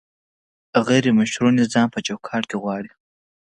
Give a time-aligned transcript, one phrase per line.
[0.87, 2.91] غیر مشروع نظام په چوکاټ کې غواړي؟